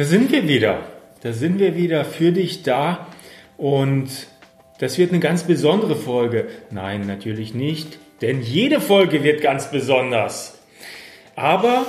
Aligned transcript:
Da 0.00 0.06
sind 0.06 0.32
wir 0.32 0.48
wieder. 0.48 0.78
Da 1.20 1.34
sind 1.34 1.58
wir 1.58 1.76
wieder 1.76 2.06
für 2.06 2.32
dich 2.32 2.62
da. 2.62 3.06
Und 3.58 4.08
das 4.78 4.96
wird 4.96 5.10
eine 5.10 5.20
ganz 5.20 5.42
besondere 5.42 5.94
Folge. 5.94 6.46
Nein, 6.70 7.06
natürlich 7.06 7.52
nicht. 7.52 7.98
Denn 8.22 8.40
jede 8.40 8.80
Folge 8.80 9.24
wird 9.24 9.42
ganz 9.42 9.70
besonders. 9.70 10.58
Aber 11.36 11.84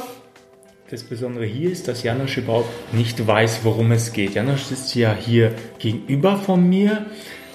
das 0.89 1.03
Besondere 1.03 1.45
hier 1.45 1.71
ist, 1.71 1.87
dass 1.87 2.03
Janosch 2.03 2.35
überhaupt 2.35 2.93
nicht 2.93 3.25
weiß, 3.25 3.61
worum 3.63 3.93
es 3.93 4.11
geht. 4.11 4.33
Janosch 4.33 4.63
sitzt 4.63 4.93
ja 4.93 5.15
hier 5.15 5.53
gegenüber 5.79 6.35
von 6.35 6.67
mir. 6.67 7.05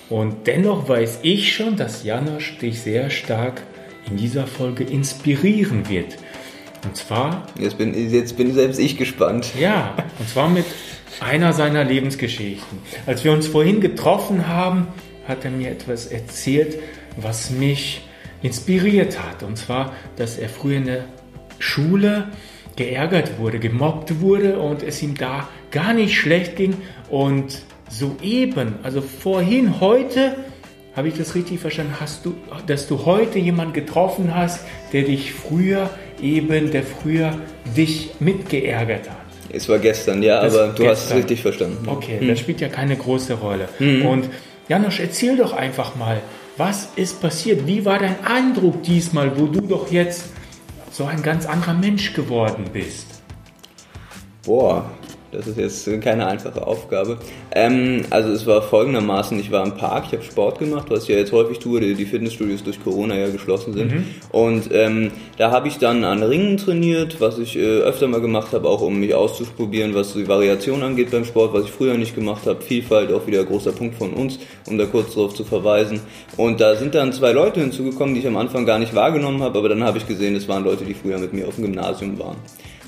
Und 0.09 0.47
dennoch 0.47 0.89
weiß 0.89 1.19
ich 1.21 1.53
schon, 1.53 1.77
dass 1.77 2.03
Janosch 2.03 2.57
dich 2.57 2.81
sehr 2.81 3.11
stark 3.11 3.61
in 4.09 4.17
dieser 4.17 4.47
Folge 4.47 4.85
inspirieren 4.85 5.91
wird. 5.91 6.17
Und 6.85 6.97
zwar. 6.97 7.47
Jetzt 7.59 7.79
bin, 7.79 7.95
jetzt 8.11 8.37
bin 8.37 8.53
selbst 8.55 8.79
ich 8.79 8.97
gespannt. 8.97 9.53
Ja, 9.59 9.95
und 10.19 10.29
zwar 10.29 10.49
mit 10.49 10.65
einer 11.21 11.53
seiner 11.53 11.85
Lebensgeschichten. 11.85 12.79
Als 13.07 13.25
wir 13.25 13.33
uns 13.33 13.47
vorhin 13.47 13.81
getroffen 13.81 14.49
haben, 14.49 14.89
hat 15.27 15.45
er 15.45 15.51
mir 15.51 15.71
etwas 15.71 16.07
erzählt, 16.07 16.79
was 17.17 17.51
mich 17.51 18.07
inspiriert 18.43 19.19
hat. 19.23 19.43
Und 19.43 19.57
zwar, 19.57 19.95
dass 20.17 20.39
er 20.39 20.49
früher 20.49 20.77
in 20.77 20.87
der 20.87 21.05
Schule 21.59 22.29
geärgert 22.77 23.39
wurde, 23.39 23.59
gemobbt 23.59 24.21
wurde 24.21 24.59
und 24.59 24.83
es 24.83 25.03
ihm 25.03 25.17
da 25.17 25.49
gar 25.71 25.95
nicht 25.95 26.15
schlecht 26.15 26.57
ging. 26.57 26.77
Und 27.09 27.63
soeben, 27.89 28.75
also 28.83 29.01
vorhin, 29.01 29.81
heute, 29.81 30.37
habe 30.95 31.09
ich 31.09 31.15
das 31.15 31.35
richtig 31.35 31.61
verstanden, 31.61 31.95
hast 32.01 32.25
du, 32.25 32.35
dass 32.67 32.89
du 32.89 33.05
heute 33.05 33.39
jemanden 33.39 33.75
getroffen 33.75 34.35
hast, 34.35 34.65
der 34.93 35.03
dich 35.03 35.33
früher 35.33 35.91
eben, 36.21 36.71
der 36.71 36.83
früher 36.83 37.39
dich 37.77 38.11
mitgeärgert 38.21 39.11
hat. 39.11 39.17
Es 39.49 39.69
war 39.69 39.79
gestern, 39.79 40.23
ja, 40.23 40.43
das 40.43 40.55
aber 40.55 40.69
du 40.69 40.83
gestern. 40.83 40.91
hast 40.91 41.11
es 41.11 41.17
richtig 41.17 41.43
verstanden. 41.43 41.89
Okay, 41.89 42.21
hm. 42.21 42.29
das 42.29 42.41
spielt 42.41 42.61
ja 42.61 42.69
keine 42.69 42.97
große 42.97 43.35
Rolle. 43.35 43.69
Hm. 43.79 44.05
Und 44.05 44.31
Janosch, 44.69 45.01
erzähl 45.01 45.37
doch 45.37 45.53
einfach 45.53 45.95
mal, 45.97 46.21
was 46.57 46.89
ist 46.97 47.21
passiert? 47.21 47.67
Wie 47.67 47.85
war 47.85 47.99
dein 47.99 48.25
Eindruck 48.25 48.83
diesmal, 48.83 49.39
wo 49.39 49.47
du 49.47 49.61
doch 49.61 49.91
jetzt 49.93 50.27
so 50.91 51.05
ein 51.05 51.23
ganz 51.23 51.47
anderer 51.47 51.75
Mensch 51.75 52.15
geworden 52.15 52.65
bist? 52.73 53.07
Boah, 54.45 54.91
das 55.33 55.47
ist 55.47 55.59
jetzt 55.59 56.01
keine 56.03 56.27
einfache 56.27 56.67
Aufgabe. 56.67 57.19
Ähm, 57.53 58.05
also 58.11 58.31
es 58.31 58.47
war 58.47 58.63
folgendermaßen, 58.63 59.39
ich 59.41 59.51
war 59.51 59.65
im 59.65 59.75
Park, 59.75 60.05
ich 60.07 60.13
habe 60.13 60.23
Sport 60.23 60.59
gemacht, 60.59 60.87
was 60.89 61.05
ich 61.05 61.09
ja 61.09 61.17
jetzt 61.17 61.33
häufig 61.33 61.59
tue, 61.59 61.81
die, 61.81 61.95
die 61.95 62.07
Fitnessstudios 62.07 62.63
durch 62.63 62.83
Corona 62.83 63.17
ja 63.17 63.29
geschlossen 63.29 63.73
sind. 63.73 63.93
Mhm. 63.93 64.05
Und 64.31 64.71
ähm, 64.73 65.11
da 65.37 65.51
habe 65.51 65.69
ich 65.69 65.79
dann 65.79 66.05
an 66.05 66.23
Ringen 66.23 66.57
trainiert, 66.57 67.21
was 67.21 67.39
ich 67.39 67.57
äh, 67.57 67.81
öfter 67.81 68.09
mal 68.09 68.21
gemacht 68.21 68.53
habe, 68.53 68.69
auch 68.69 68.81
um 68.81 69.01
mich 69.01 69.15
auszuprobieren, 69.15 69.95
was 69.95 70.15
die 70.15 70.29
Variation 70.29 70.83
angeht 70.83 71.11
beim 71.11 71.25
Sport, 71.25 71.53
was 71.53 71.65
ich 71.65 71.73
früher 71.73 71.97
nicht 71.97 72.15
gemacht 72.15 72.47
habe. 72.47 72.63
Vielfalt 72.63 73.13
auch 73.13 73.27
wieder 73.27 73.41
ein 73.41 73.47
großer 73.47 73.73
Punkt 73.73 73.97
von 73.97 74.13
uns, 74.13 74.39
um 74.67 74.79
da 74.79 74.87
kurz 74.87 75.15
darauf 75.15 75.35
zu 75.35 75.45
verweisen. 75.45 76.01
Und 76.37 76.61
da 76.61 76.77
sind 76.77 76.95
dann 76.95 77.13
zwei 77.13 77.33
Leute 77.33 77.61
hinzugekommen, 77.61 78.15
die 78.15 78.21
ich 78.21 78.27
am 78.27 78.37
Anfang 78.37 78.65
gar 78.65 78.79
nicht 78.79 78.95
wahrgenommen 78.95 79.43
habe, 79.43 79.59
aber 79.59 79.69
dann 79.69 79.85
habe 79.85 79.99
ich 79.99 80.07
gesehen, 80.07 80.37
es 80.37 80.49
waren 80.49 80.65
Leute, 80.65 80.85
die 80.85 80.95
früher 80.95 81.19
mit 81.19 81.33
mir 81.33 81.49
auf 81.49 81.57
dem 81.57 81.65
Gymnasium 81.65 82.19
waren. 82.19 82.37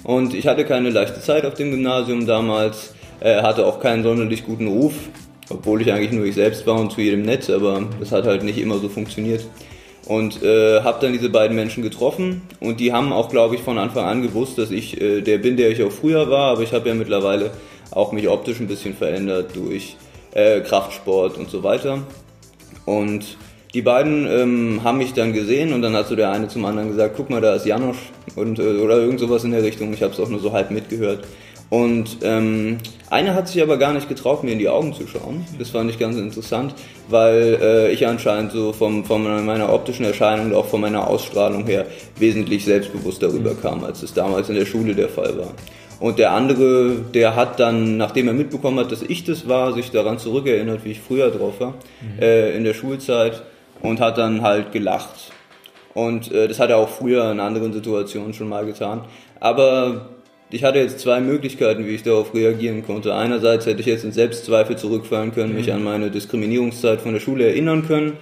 Und 0.05 0.35
ich 0.35 0.47
hatte 0.47 0.65
keine 0.65 0.91
leichte 0.91 1.21
Zeit 1.21 1.45
auf 1.45 1.55
dem 1.55 1.71
Gymnasium 1.71 2.27
damals, 2.27 2.95
äh, 3.21 3.43
hatte 3.43 3.67
auch 3.67 3.81
keinen 3.81 4.03
sonderlich 4.03 4.45
guten 4.45 4.69
Ruf, 4.69 4.95
obwohl 5.51 5.83
ich 5.83 5.93
eigentlich 5.93 6.13
nur 6.13 6.25
ich 6.25 6.35
selbst 6.35 6.67
war 6.67 6.79
und 6.79 6.93
zu 6.93 7.01
jedem 7.01 7.23
nett, 7.23 7.51
aber 7.51 7.83
das 8.01 8.13
hat 8.13 8.27
halt 8.27 8.43
nicht 8.43 8.59
immer 8.59 8.79
so 8.79 8.89
funktioniert. 8.89 9.45
Und 10.07 10.43
äh, 10.43 10.81
habe 10.81 10.99
dann 11.03 11.13
diese 11.13 11.29
beiden 11.29 11.55
Menschen 11.55 11.83
getroffen 11.83 12.41
und 12.61 12.81
die 12.81 12.93
haben 12.93 13.13
auch, 13.13 13.29
glaube 13.29 13.57
ich, 13.57 13.61
von 13.61 13.77
Anfang 13.77 14.07
an 14.07 14.23
gewusst, 14.23 14.57
dass 14.57 14.71
ich 14.71 14.99
äh, 15.01 15.21
der 15.21 15.39
bin, 15.39 15.59
der 15.59 15.71
ich 15.71 15.83
auch 15.83 15.93
früher 15.93 16.31
war, 16.31 16.53
aber 16.53 16.63
ich 16.63 16.73
habe 16.73 16.89
ja 16.89 16.95
mittlerweile 16.95 17.51
auch 17.91 18.13
mich 18.13 18.29
optisch 18.29 18.61
ein 18.61 18.69
bisschen 18.69 18.95
verändert 18.95 19.55
durch 19.55 19.97
äh, 20.33 20.61
Kraftsport 20.61 21.37
und 21.37 21.51
so 21.51 21.63
weiter. 21.63 22.03
Und 22.87 23.37
die 23.75 23.83
beiden 23.83 24.27
ähm, 24.27 24.81
haben 24.83 24.99
mich 24.99 25.13
dann 25.13 25.33
gesehen 25.33 25.73
und 25.73 25.83
dann 25.83 25.95
hat 25.95 26.09
so 26.09 26.17
der 26.17 26.31
eine 26.31 26.49
zum 26.49 26.65
anderen 26.65 26.89
gesagt, 26.89 27.15
guck 27.17 27.29
mal, 27.29 27.41
da 27.41 27.55
ist 27.55 27.67
Janosch 27.67 27.99
und, 28.35 28.59
äh, 28.59 28.63
oder 28.63 28.97
irgend 28.97 29.21
sowas 29.21 29.45
in 29.45 29.51
der 29.51 29.63
Richtung. 29.63 29.93
Ich 29.93 30.03
habe 30.03 30.13
es 30.13 30.21
auch 30.21 30.29
nur 30.29 30.41
so 30.41 30.53
halb 30.53 30.71
mitgehört. 30.71 31.25
Und 31.71 32.19
ähm, 32.23 32.79
einer 33.11 33.35
hat 33.35 33.49
sich 33.49 33.61
aber 33.61 33.77
gar 33.77 33.93
nicht 33.93 34.09
getraut, 34.09 34.43
mir 34.43 34.53
in 34.53 34.59
die 34.59 34.71
Augen 34.71 34.95
zu 34.95 35.07
schauen. 35.07 35.45
Das 35.59 35.69
fand 35.71 35.91
ich 35.91 35.99
ganz 35.99 36.17
interessant, 36.17 36.75
weil 37.09 37.59
äh, 37.61 37.93
ich 37.93 38.07
anscheinend 38.07 38.53
so 38.53 38.73
vom, 38.73 39.05
von 39.05 39.23
meiner 39.45 39.71
optischen 39.71 40.07
Erscheinung 40.07 40.47
und 40.47 40.55
auch 40.55 40.65
von 40.65 40.81
meiner 40.81 41.07
Ausstrahlung 41.07 41.67
her 41.67 41.85
wesentlich 42.19 42.65
selbstbewusst 42.65 43.23
darüber 43.23 43.53
mhm. 43.53 43.61
kam, 43.61 43.85
als 43.85 44.03
es 44.03 44.15
damals 44.15 44.49
in 44.49 44.55
der 44.55 44.65
Schule 44.65 44.95
der 44.95 45.11
Fall 45.11 45.37
war. 45.37 45.53
Und 46.01 46.19
der 46.19 46.33
andere, 46.33 46.97
der 47.13 47.37
hat 47.37 47.61
dann, 47.61 47.99
nachdem 47.99 48.29
er 48.29 48.35
mitbekommen 48.35 48.79
hat, 48.79 48.91
dass 48.91 49.03
ich 49.03 49.25
das 49.25 49.47
war, 49.47 49.75
sich 49.75 49.91
daran 49.91 50.19
zurückerinnert, 50.19 50.85
wie 50.85 50.93
ich 50.93 51.01
früher 51.01 51.31
drauf 51.31 51.61
war, 51.61 51.75
mhm. 52.01 52.23
äh, 52.23 52.57
in 52.57 52.65
der 52.65 52.73
Schulzeit 52.73 53.43
und 53.83 54.01
hat 54.01 54.19
dann 54.19 54.43
halt 54.43 54.73
gelacht. 54.73 55.33
Und 55.95 56.33
äh, 56.33 56.49
das 56.49 56.61
hat 56.61 56.71
er 56.71 56.77
auch 56.77 56.89
früher 56.89 57.31
in 57.33 57.41
anderen 57.41 57.73
Situationen 57.73 58.33
schon 58.33 58.49
mal 58.49 58.65
getan. 58.65 59.03
Aber 59.41 60.11
ich 60.51 60.65
hatte 60.65 60.79
jetzt 60.79 61.01
zwei 61.01 61.21
Möglichkeiten, 61.21 61.87
wie 61.87 61.95
ich 61.95 62.03
darauf 62.03 62.35
reagieren 62.35 62.85
konnte. 62.87 63.15
Einerseits 63.15 63.67
hätte 63.67 63.81
ich 63.81 63.87
jetzt 63.87 64.05
in 64.05 64.13
Selbstzweifel 64.13 64.77
zurückfallen 64.77 65.33
können, 65.35 65.51
mhm. 65.51 65.59
mich 65.59 65.73
an 65.73 65.85
meine 65.85 66.11
Diskriminierungszeit 66.11 67.01
von 67.01 67.13
der 67.13 67.21
Schule 67.21 67.47
erinnern 67.47 67.87
können 67.87 68.15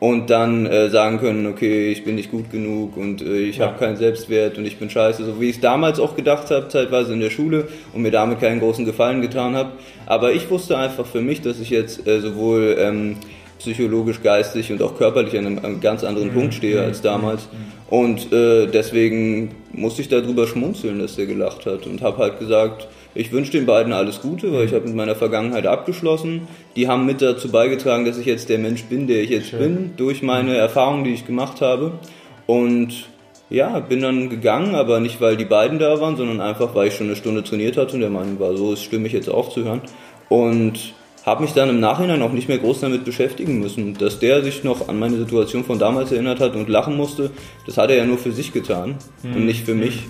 und 0.00 0.30
dann 0.30 0.66
äh, 0.66 0.90
sagen 0.90 1.18
können, 1.18 1.46
okay, 1.46 1.90
ich 1.90 2.04
bin 2.04 2.16
nicht 2.16 2.30
gut 2.30 2.50
genug 2.50 2.96
und 2.96 3.22
äh, 3.22 3.38
ich 3.38 3.58
ja. 3.58 3.66
habe 3.66 3.78
keinen 3.78 3.96
Selbstwert 3.96 4.58
und 4.58 4.64
ich 4.64 4.78
bin 4.78 4.90
scheiße, 4.90 5.24
so 5.24 5.40
wie 5.40 5.50
ich 5.50 5.56
es 5.56 5.60
damals 5.60 6.00
auch 6.00 6.16
gedacht 6.16 6.50
habe, 6.50 6.68
zeitweise 6.68 7.12
in 7.12 7.20
der 7.20 7.30
Schule 7.30 7.68
und 7.92 8.02
mir 8.02 8.10
damit 8.10 8.40
keinen 8.40 8.60
großen 8.60 8.84
Gefallen 8.84 9.22
getan 9.22 9.54
habe. 9.54 9.72
Aber 10.06 10.32
ich 10.32 10.50
wusste 10.50 10.76
einfach 10.76 11.06
für 11.06 11.20
mich, 11.20 11.42
dass 11.42 11.60
ich 11.60 11.70
jetzt 11.70 12.06
äh, 12.06 12.20
sowohl 12.20 12.76
ähm, 12.78 13.16
psychologisch, 13.64 14.22
geistig 14.22 14.70
und 14.70 14.82
auch 14.82 14.96
körperlich 14.96 15.36
an 15.38 15.46
einem, 15.46 15.58
einem 15.64 15.80
ganz 15.80 16.04
anderen 16.04 16.28
mhm. 16.28 16.34
Punkt 16.34 16.54
stehe 16.54 16.80
als 16.82 17.00
damals. 17.00 17.42
Mhm. 17.42 17.94
Und 17.94 18.32
äh, 18.32 18.66
deswegen 18.66 19.50
musste 19.72 20.02
ich 20.02 20.08
darüber 20.08 20.46
schmunzeln, 20.46 20.98
dass 20.98 21.18
er 21.18 21.26
gelacht 21.26 21.66
hat 21.66 21.86
und 21.86 22.02
habe 22.02 22.18
halt 22.18 22.38
gesagt, 22.38 22.88
ich 23.14 23.30
wünsche 23.30 23.52
den 23.52 23.66
beiden 23.66 23.92
alles 23.92 24.20
Gute, 24.20 24.52
weil 24.52 24.64
ich 24.64 24.72
habe 24.72 24.86
mit 24.86 24.96
meiner 24.96 25.14
Vergangenheit 25.14 25.66
abgeschlossen. 25.66 26.48
Die 26.74 26.88
haben 26.88 27.06
mit 27.06 27.22
dazu 27.22 27.50
beigetragen, 27.50 28.04
dass 28.04 28.18
ich 28.18 28.26
jetzt 28.26 28.48
der 28.48 28.58
Mensch 28.58 28.84
bin, 28.84 29.06
der 29.06 29.22
ich 29.22 29.30
jetzt 29.30 29.48
Schön. 29.48 29.58
bin, 29.60 29.90
durch 29.96 30.22
meine 30.22 30.56
Erfahrungen, 30.56 31.04
die 31.04 31.14
ich 31.14 31.26
gemacht 31.26 31.60
habe. 31.60 31.92
Und 32.46 33.08
ja, 33.50 33.78
bin 33.78 34.02
dann 34.02 34.30
gegangen, 34.30 34.74
aber 34.74 34.98
nicht, 34.98 35.20
weil 35.20 35.36
die 35.36 35.44
beiden 35.44 35.78
da 35.78 36.00
waren, 36.00 36.16
sondern 36.16 36.40
einfach, 36.40 36.74
weil 36.74 36.88
ich 36.88 36.94
schon 36.94 37.06
eine 37.06 37.16
Stunde 37.16 37.44
trainiert 37.44 37.76
hatte 37.76 37.94
und 37.94 38.00
der 38.00 38.10
Meinung 38.10 38.40
war, 38.40 38.56
so 38.56 38.72
ist 38.72 38.82
stimmig 38.82 39.12
jetzt 39.12 39.28
aufzuhören. 39.28 39.82
Und 40.28 40.94
habe 41.24 41.42
mich 41.42 41.52
dann 41.52 41.70
im 41.70 41.80
Nachhinein 41.80 42.20
auch 42.22 42.32
nicht 42.32 42.48
mehr 42.48 42.58
groß 42.58 42.80
damit 42.80 43.04
beschäftigen 43.04 43.58
müssen. 43.58 43.94
Dass 43.94 44.18
der 44.18 44.42
sich 44.42 44.62
noch 44.62 44.88
an 44.88 44.98
meine 44.98 45.16
Situation 45.16 45.64
von 45.64 45.78
damals 45.78 46.12
erinnert 46.12 46.40
hat 46.40 46.54
und 46.54 46.68
lachen 46.68 46.96
musste, 46.96 47.30
das 47.66 47.78
hat 47.78 47.90
er 47.90 47.96
ja 47.96 48.04
nur 48.04 48.18
für 48.18 48.32
sich 48.32 48.52
getan 48.52 48.96
mhm. 49.22 49.36
und 49.36 49.46
nicht 49.46 49.64
für 49.64 49.74
mich. 49.74 50.04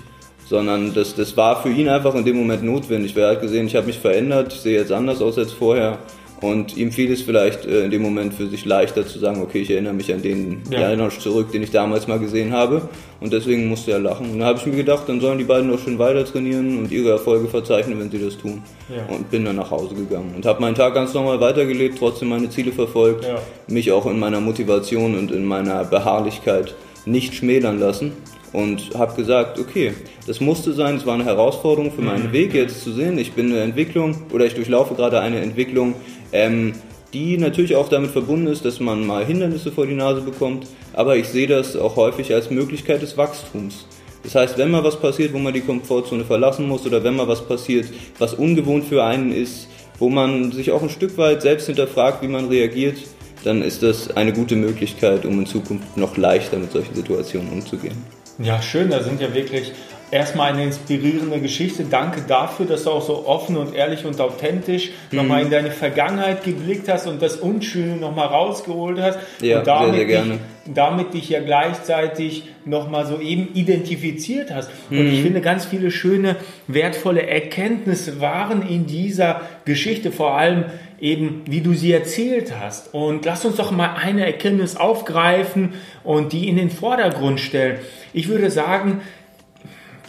Sondern 0.47 0.93
das, 0.93 1.15
das 1.15 1.35
war 1.37 1.61
für 1.63 1.69
ihn 1.69 1.89
einfach 1.89 2.13
in 2.13 2.23
dem 2.23 2.37
Moment 2.37 2.63
notwendig. 2.63 3.15
Wer 3.15 3.29
hat 3.29 3.41
gesehen, 3.41 3.65
ich 3.65 3.75
habe 3.75 3.87
mich 3.87 3.97
verändert, 3.97 4.53
ich 4.53 4.59
sehe 4.59 4.77
jetzt 4.77 4.91
anders 4.91 5.21
aus 5.21 5.37
als 5.39 5.51
vorher 5.51 5.97
und 6.45 6.77
ihm 6.77 6.91
fiel 6.91 7.11
es 7.11 7.21
vielleicht 7.21 7.65
äh, 7.65 7.85
in 7.85 7.91
dem 7.91 8.01
Moment 8.01 8.33
für 8.33 8.47
sich 8.47 8.65
leichter 8.65 9.05
zu 9.05 9.19
sagen, 9.19 9.41
okay, 9.41 9.61
ich 9.61 9.71
erinnere 9.71 9.93
mich 9.93 10.13
an 10.13 10.21
den 10.21 10.61
ja. 10.69 10.81
Janosch 10.81 11.19
zurück, 11.19 11.51
den 11.51 11.63
ich 11.63 11.71
damals 11.71 12.07
mal 12.07 12.19
gesehen 12.19 12.53
habe. 12.53 12.87
Und 13.19 13.33
deswegen 13.33 13.67
musste 13.67 13.91
er 13.91 13.99
lachen. 13.99 14.31
Und 14.31 14.39
da 14.39 14.45
habe 14.45 14.59
ich 14.59 14.65
mir 14.65 14.75
gedacht, 14.75 15.03
dann 15.07 15.19
sollen 15.19 15.37
die 15.37 15.43
beiden 15.43 15.71
doch 15.71 15.79
schön 15.79 15.97
weiter 15.97 16.23
trainieren 16.25 16.77
und 16.77 16.91
ihre 16.91 17.09
Erfolge 17.11 17.47
verzeichnen, 17.47 17.99
wenn 17.99 18.11
sie 18.11 18.23
das 18.23 18.37
tun. 18.37 18.61
Ja. 18.89 19.05
Und 19.13 19.31
bin 19.31 19.45
dann 19.45 19.55
nach 19.55 19.71
Hause 19.71 19.95
gegangen 19.95 20.33
und 20.35 20.45
habe 20.45 20.61
meinen 20.61 20.75
Tag 20.75 20.93
ganz 20.93 21.13
normal 21.13 21.39
weitergelebt, 21.41 21.97
trotzdem 21.97 22.29
meine 22.29 22.49
Ziele 22.49 22.71
verfolgt, 22.71 23.25
ja. 23.25 23.39
mich 23.67 23.91
auch 23.91 24.05
in 24.05 24.19
meiner 24.19 24.41
Motivation 24.41 25.17
und 25.17 25.31
in 25.31 25.45
meiner 25.45 25.83
Beharrlichkeit 25.85 26.75
nicht 27.05 27.33
schmälern 27.33 27.79
lassen 27.79 28.13
und 28.55 28.95
habe 28.97 29.15
gesagt, 29.15 29.59
okay, 29.59 29.93
das 30.27 30.39
musste 30.39 30.73
sein, 30.73 30.95
es 30.95 31.05
war 31.05 31.15
eine 31.15 31.25
Herausforderung 31.25 31.91
für 31.91 32.01
meinen 32.01 32.27
mhm. 32.27 32.33
Weg 32.33 32.53
jetzt 32.53 32.83
zu 32.83 32.93
sehen. 32.93 33.17
Ich 33.17 33.33
bin 33.33 33.51
eine 33.51 33.61
Entwicklung 33.61 34.15
oder 34.33 34.45
ich 34.45 34.55
durchlaufe 34.55 34.95
gerade 34.95 35.19
eine 35.19 35.41
Entwicklung, 35.41 35.95
ähm, 36.31 36.73
die 37.13 37.37
natürlich 37.37 37.75
auch 37.75 37.89
damit 37.89 38.11
verbunden 38.11 38.47
ist, 38.47 38.65
dass 38.65 38.79
man 38.79 39.05
mal 39.05 39.25
Hindernisse 39.25 39.71
vor 39.71 39.85
die 39.85 39.93
Nase 39.93 40.21
bekommt, 40.21 40.67
aber 40.93 41.17
ich 41.17 41.27
sehe 41.27 41.47
das 41.47 41.75
auch 41.75 41.95
häufig 41.97 42.33
als 42.33 42.49
Möglichkeit 42.49 43.01
des 43.01 43.17
Wachstums. 43.17 43.87
Das 44.23 44.35
heißt, 44.35 44.57
wenn 44.57 44.71
mal 44.71 44.83
was 44.83 44.99
passiert, 44.99 45.33
wo 45.33 45.37
man 45.37 45.53
die 45.53 45.61
Komfortzone 45.61 46.25
verlassen 46.25 46.67
muss 46.67 46.85
oder 46.85 47.03
wenn 47.03 47.15
mal 47.15 47.27
was 47.27 47.47
passiert, 47.47 47.87
was 48.17 48.33
ungewohnt 48.33 48.85
für 48.85 49.03
einen 49.03 49.31
ist, 49.31 49.67
wo 49.99 50.09
man 50.09 50.51
sich 50.51 50.71
auch 50.71 50.81
ein 50.81 50.89
Stück 50.89 51.17
weit 51.17 51.41
selbst 51.41 51.67
hinterfragt, 51.67 52.23
wie 52.23 52.27
man 52.27 52.47
reagiert, 52.47 52.97
dann 53.43 53.61
ist 53.61 53.83
das 53.83 54.15
eine 54.17 54.33
gute 54.33 54.55
Möglichkeit, 54.55 55.25
um 55.25 55.39
in 55.39 55.45
Zukunft 55.45 55.95
noch 55.95 56.17
leichter 56.17 56.57
mit 56.57 56.71
solchen 56.71 56.95
Situationen 56.95 57.51
umzugehen. 57.51 57.95
Ja, 58.37 58.61
schön, 58.61 58.89
da 58.89 59.01
sind 59.01 59.21
ja 59.21 59.33
wirklich 59.33 59.71
erstmal 60.11 60.53
eine 60.53 60.63
inspirierende 60.63 61.39
Geschichte. 61.39 61.85
Danke 61.89 62.21
dafür, 62.27 62.65
dass 62.65 62.83
du 62.83 62.91
auch 62.91 63.05
so 63.05 63.27
offen 63.27 63.57
und 63.57 63.73
ehrlich 63.73 64.05
und 64.05 64.19
authentisch 64.19 64.91
mhm. 65.11 65.17
nochmal 65.17 65.41
in 65.41 65.49
deine 65.49 65.71
Vergangenheit 65.71 66.43
geblickt 66.43 66.87
hast 66.87 67.07
und 67.07 67.21
das 67.21 67.37
Unschöne 67.37 67.97
nochmal 67.97 68.27
rausgeholt 68.27 68.99
hast. 68.99 69.19
Ja, 69.41 69.59
und 69.59 69.67
damit 69.67 69.85
sehr, 69.87 69.95
sehr 69.95 70.05
gerne. 70.05 70.31
Dich, 70.31 70.39
damit 70.73 71.13
dich 71.13 71.29
ja 71.29 71.41
gleichzeitig 71.41 72.43
nochmal 72.65 73.05
so 73.05 73.19
eben 73.19 73.49
identifiziert 73.53 74.53
hast. 74.53 74.69
Mhm. 74.89 74.99
Und 74.99 75.07
ich 75.07 75.21
finde, 75.21 75.41
ganz 75.41 75.65
viele 75.65 75.91
schöne, 75.91 76.37
wertvolle 76.67 77.27
Erkenntnisse 77.27 78.19
waren 78.21 78.67
in 78.67 78.87
dieser 78.87 79.41
Geschichte, 79.65 80.11
vor 80.11 80.37
allem 80.37 80.65
eben, 80.99 81.41
wie 81.45 81.61
du 81.61 81.73
sie 81.73 81.91
erzählt 81.91 82.53
hast. 82.59 82.93
Und 82.93 83.25
lass 83.25 83.45
uns 83.45 83.57
doch 83.57 83.71
mal 83.71 83.95
eine 84.01 84.25
Erkenntnis 84.25 84.75
aufgreifen 84.75 85.73
und 86.03 86.33
die 86.33 86.47
in 86.47 86.57
den 86.57 86.69
Vordergrund 86.69 87.39
stellen. 87.39 87.79
Ich 88.13 88.27
würde 88.27 88.49
sagen, 88.49 89.01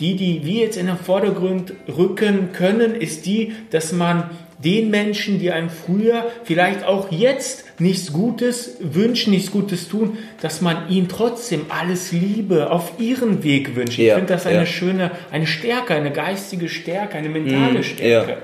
die, 0.00 0.16
die 0.16 0.44
wir 0.44 0.64
jetzt 0.64 0.76
in 0.76 0.86
den 0.86 0.96
Vordergrund 0.96 1.72
rücken 1.88 2.50
können, 2.52 2.94
ist 2.94 3.26
die, 3.26 3.52
dass 3.70 3.92
man 3.92 4.30
den 4.62 4.90
Menschen, 4.90 5.38
die 5.38 5.50
einem 5.50 5.68
früher, 5.68 6.26
vielleicht 6.44 6.84
auch 6.84 7.12
jetzt 7.12 7.64
nichts 7.78 8.12
Gutes 8.12 8.78
wünschen, 8.80 9.32
nichts 9.32 9.50
Gutes 9.50 9.88
tun, 9.88 10.16
dass 10.40 10.60
man 10.60 10.88
ihnen 10.88 11.08
trotzdem 11.08 11.66
alles 11.68 12.12
Liebe 12.12 12.70
auf 12.70 12.94
ihren 12.98 13.44
Weg 13.44 13.76
wünscht. 13.76 13.98
Ja, 13.98 14.14
ich 14.14 14.14
finde 14.14 14.32
das 14.32 14.46
eine 14.46 14.60
ja. 14.60 14.66
schöne, 14.66 15.10
eine 15.30 15.46
Stärke, 15.46 15.94
eine 15.94 16.10
geistige 16.10 16.68
Stärke, 16.68 17.18
eine 17.18 17.28
mentale 17.28 17.80
mm, 17.80 17.82
Stärke. 17.82 18.36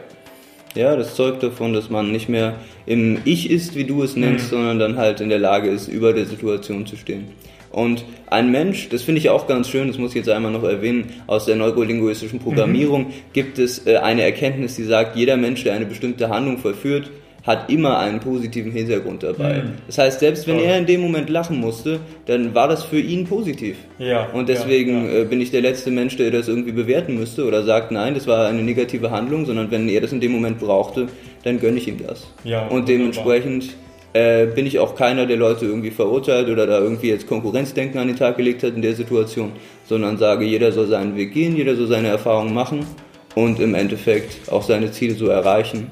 Ja. 0.75 0.82
ja. 0.90 0.96
das 0.96 1.14
zeugt 1.14 1.43
davon, 1.43 1.72
dass 1.72 1.88
man 1.88 2.12
nicht 2.12 2.28
mehr 2.28 2.56
im 2.84 3.19
Ich 3.25 3.50
ist, 3.50 3.75
wie 3.75 3.84
du 3.84 4.02
es 4.02 4.14
nennst, 4.14 4.46
mm. 4.46 4.50
sondern 4.50 4.78
dann 4.78 4.96
halt 4.98 5.20
in 5.22 5.31
der 5.31 5.38
Lage 5.38 5.70
ist, 5.70 5.88
über 5.88 6.12
der 6.12 6.26
Situation 6.26 6.87
zu 6.87 6.96
stehen. 6.96 7.28
Und 7.72 8.04
ein 8.28 8.50
Mensch, 8.50 8.88
das 8.90 9.02
finde 9.02 9.20
ich 9.20 9.30
auch 9.30 9.46
ganz 9.46 9.69
schön, 9.69 9.88
das 9.88 9.98
muss 9.98 10.10
ich 10.10 10.16
jetzt 10.16 10.28
einmal 10.28 10.52
noch 10.52 10.62
erwähnen, 10.62 11.10
aus 11.26 11.46
der 11.46 11.56
neurolinguistischen 11.56 12.38
Programmierung 12.38 13.08
mhm. 13.08 13.12
gibt 13.32 13.58
es 13.58 13.86
äh, 13.86 13.96
eine 13.96 14.22
Erkenntnis, 14.22 14.76
die 14.76 14.84
sagt, 14.84 15.16
jeder 15.16 15.36
Mensch, 15.36 15.64
der 15.64 15.74
eine 15.74 15.86
bestimmte 15.86 16.28
Handlung 16.28 16.58
vollführt, 16.58 17.10
hat 17.44 17.70
immer 17.70 17.98
einen 17.98 18.20
positiven 18.20 18.70
Hintergrund 18.70 19.22
dabei. 19.22 19.62
Mhm. 19.62 19.72
Das 19.86 19.98
heißt, 19.98 20.20
selbst 20.20 20.46
wenn 20.46 20.60
er 20.60 20.78
in 20.78 20.86
dem 20.86 21.00
Moment 21.00 21.28
lachen 21.28 21.58
musste, 21.58 22.00
dann 22.26 22.54
war 22.54 22.69
das 22.69 22.84
für 22.84 23.00
ihn 23.00 23.26
positiv. 23.26 23.76
Ja, 23.98 24.26
und 24.32 24.48
deswegen 24.48 25.06
ja, 25.06 25.12
ja. 25.12 25.19
Äh, 25.20 25.24
bin 25.24 25.40
ich 25.40 25.50
der 25.50 25.62
letzte 25.62 25.90
Mensch, 25.90 26.16
der 26.16 26.30
das 26.30 26.48
irgendwie 26.48 26.72
bewerten 26.72 27.16
müsste 27.16 27.44
oder 27.44 27.64
sagt, 27.64 27.90
nein, 27.90 28.14
das 28.14 28.26
war 28.26 28.46
eine 28.46 28.62
negative 28.62 29.10
Handlung, 29.10 29.44
sondern 29.46 29.70
wenn 29.70 29.88
er 29.88 30.00
das 30.00 30.12
in 30.12 30.20
dem 30.20 30.32
Moment 30.32 30.60
brauchte, 30.60 31.08
dann 31.42 31.58
gönne 31.58 31.78
ich 31.78 31.88
ihm 31.88 31.98
das. 32.06 32.28
Ja, 32.44 32.69
und 32.69 32.88
dementsprechend 32.88 33.70
äh, 34.12 34.47
bin 34.47 34.67
ich 34.67 34.79
auch 34.79 34.94
keiner, 34.94 35.26
der 35.26 35.37
Leute 35.37 35.67
irgendwie 35.67 35.91
verurteilt 35.91 36.49
oder 36.49 36.67
da 36.67 36.79
irgendwie 36.79 37.09
jetzt 37.09 37.26
Konkurrenzdenken 37.26 37.99
an 37.99 38.09
den 38.09 38.17
Tag 38.17 38.37
gelegt 38.37 38.62
hat 38.62 38.75
in 38.75 38.82
der 38.82 38.94
Situation, 38.94 39.53
sondern 39.87 40.19
sage, 40.19 40.44
jeder 40.44 40.73
soll 40.73 40.87
seinen 40.87 41.17
Weg 41.17 41.32
gehen, 41.32 41.56
jeder 41.56 41.76
soll 41.76 41.87
seine 41.87 42.09
Erfahrungen 42.09 42.53
machen 42.53 42.87
und 43.35 43.61
im 43.61 43.75
Endeffekt 43.75 44.50
auch 44.50 44.62
seine 44.62 44.93
Ziele 44.93 45.14
so 45.14 45.26
erreichen. 45.29 45.88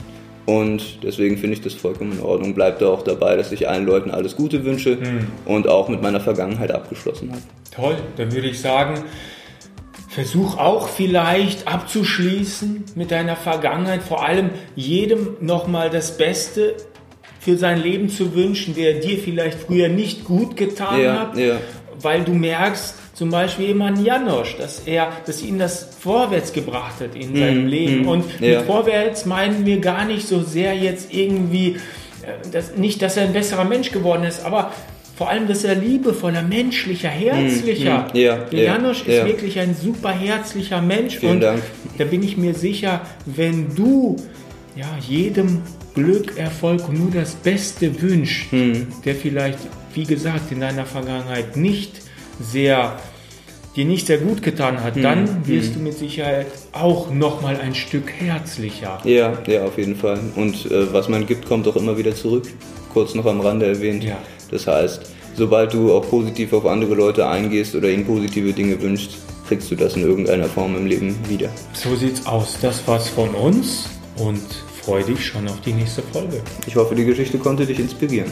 Und 0.47 1.03
deswegen 1.05 1.37
finde 1.37 1.55
ich 1.55 1.63
das 1.63 1.75
vollkommen 1.75 2.13
in 2.13 2.21
Ordnung. 2.21 2.55
Bleibt 2.55 2.83
da 2.83 2.89
auch 2.89 3.03
dabei, 3.03 3.37
dass 3.37 3.53
ich 3.53 3.69
allen 3.69 3.87
Leuten 3.87 4.11
alles 4.11 4.37
Gute 4.37 4.65
wünsche 4.65 4.97
mhm. 4.97 5.29
und 5.45 5.69
auch 5.69 5.89
mit 5.89 6.03
meiner 6.03 6.21
Vergangenheit 6.21 6.73
abgeschlossen 6.73 7.31
habe. 7.31 7.43
Toll, 7.71 7.97
dann 8.17 8.33
würde 8.33 8.49
ich 8.49 8.61
sagen, 8.61 9.05
Versuch 10.11 10.59
auch 10.59 10.89
vielleicht 10.89 11.69
abzuschließen 11.69 12.85
mit 12.97 13.13
deiner 13.13 13.37
Vergangenheit, 13.37 14.03
vor 14.03 14.27
allem 14.27 14.51
jedem 14.75 15.37
nochmal 15.41 15.89
das 15.89 16.19
Beste 16.19 16.75
für 17.41 17.57
sein 17.57 17.83
Leben 17.83 18.11
zu 18.11 18.35
wünschen, 18.35 18.75
der 18.75 18.95
dir 19.01 19.19
vielleicht 19.19 19.59
früher 19.59 19.89
nicht 19.89 20.25
gut 20.25 20.57
getan 20.57 21.01
ja, 21.01 21.21
hat, 21.21 21.37
ja. 21.37 21.57
weil 22.01 22.23
du 22.23 22.33
merkst, 22.33 22.95
zum 23.15 23.31
Beispiel 23.31 23.67
jemand 23.67 24.05
Janosch, 24.07 24.57
dass 24.57 24.81
er, 24.87 25.13
dass 25.27 25.43
ihn 25.43 25.59
das 25.59 25.89
vorwärts 25.99 26.53
gebracht 26.53 27.01
hat 27.01 27.15
in 27.15 27.37
seinem 27.37 27.65
mm, 27.65 27.69
Leben. 27.69 28.03
Mm, 28.05 28.09
und 28.09 28.25
ja. 28.41 28.59
mit 28.59 28.67
vorwärts 28.67 29.27
meinen 29.27 29.67
wir 29.67 29.79
gar 29.79 30.07
nicht 30.07 30.27
so 30.27 30.43
sehr 30.43 30.75
jetzt 30.75 31.13
irgendwie, 31.13 31.77
äh, 32.23 32.49
das, 32.51 32.77
nicht, 32.77 33.03
dass 33.03 33.17
er 33.17 33.25
ein 33.25 33.33
besserer 33.33 33.65
Mensch 33.65 33.91
geworden 33.91 34.25
ist, 34.25 34.45
aber 34.45 34.73
vor 35.17 35.29
allem, 35.29 35.49
dass 35.49 35.65
er 35.65 35.75
liebevoller, 35.75 36.41
menschlicher, 36.41 37.11
herzlicher. 37.11 38.07
Mm, 38.15 38.19
mm, 38.19 38.51
Der 38.53 38.63
Janosch 38.63 39.05
ja, 39.07 39.21
ist 39.21 39.27
wirklich 39.27 39.59
ein 39.59 39.75
super 39.75 40.13
herzlicher 40.13 40.81
Mensch. 40.81 41.19
Vielen 41.19 41.33
und 41.33 41.41
Dank. 41.41 41.63
da 41.99 42.05
bin 42.05 42.23
ich 42.23 42.39
mir 42.39 42.55
sicher, 42.55 43.03
wenn 43.27 43.75
du 43.75 44.17
ja, 44.81 44.97
jedem 45.07 45.61
Glück, 45.95 46.39
Erfolg 46.39 46.89
und 46.89 46.99
nur 46.99 47.11
das 47.11 47.35
Beste 47.35 48.01
wünscht, 48.01 48.51
hm. 48.51 48.87
der 49.05 49.15
vielleicht, 49.15 49.59
wie 49.95 50.05
gesagt, 50.05 50.51
in 50.53 50.61
deiner 50.61 50.87
Vergangenheit 50.87 51.57
nicht 51.57 52.01
sehr 52.41 52.97
dir 53.77 53.85
nicht 53.85 54.07
sehr 54.09 54.19
gut 54.19 54.43
getan 54.43 54.83
hat, 54.83 54.97
hm. 54.97 55.03
dann 55.03 55.47
wirst 55.47 55.69
hm. 55.69 55.75
du 55.75 55.81
mit 55.81 55.99
Sicherheit 55.99 56.47
auch 56.73 57.13
noch 57.13 57.43
mal 57.43 57.57
ein 57.57 57.75
Stück 57.75 58.11
herzlicher. 58.11 59.01
Ja, 59.05 59.35
ja, 59.47 59.65
auf 59.65 59.77
jeden 59.77 59.97
Fall. 59.97 60.19
Und 60.35 60.67
äh, 60.71 60.93
was 60.93 61.09
man 61.09 61.27
gibt, 61.27 61.47
kommt 61.47 61.69
auch 61.69 61.77
immer 61.77 61.99
wieder 61.99 62.15
zurück. 62.15 62.49
Kurz 62.93 63.15
noch 63.15 63.27
am 63.27 63.41
Rande 63.41 63.67
erwähnt. 63.67 64.03
Ja. 64.03 64.17
Das 64.51 64.67
heißt, 64.67 65.13
sobald 65.37 65.75
du 65.75 65.93
auch 65.93 66.09
positiv 66.09 66.53
auf 66.55 66.65
andere 66.65 66.95
Leute 66.95 67.29
eingehst 67.29 67.75
oder 67.75 67.91
ihnen 67.91 68.07
positive 68.07 68.53
Dinge 68.53 68.81
wünschst, 68.81 69.19
kriegst 69.47 69.71
du 69.71 69.77
das 69.77 69.95
in 69.95 70.03
irgendeiner 70.03 70.47
Form 70.47 70.75
im 70.75 70.87
Leben 70.87 71.17
wieder. 71.29 71.51
So 71.75 71.95
sieht's 71.95 72.27
aus. 72.27 72.59
Das 72.61 72.87
war's 72.89 73.09
von 73.09 73.29
uns 73.35 73.89
und 74.17 74.41
freue 74.83 75.05
dich 75.05 75.25
schon 75.25 75.47
auf 75.49 75.61
die 75.61 75.73
nächste 75.73 76.03
Folge. 76.03 76.43
Ich 76.67 76.77
hoffe, 76.77 76.95
die 76.95 77.05
Geschichte 77.05 77.39
konnte 77.39 77.67
dich 77.67 77.79
inspirieren. 77.79 78.31